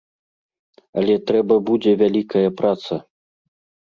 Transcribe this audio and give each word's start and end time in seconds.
Але 1.01 1.17
трэба 1.31 1.57
будзе 1.67 1.91
вялікая 2.03 2.49
праца. 2.63 2.99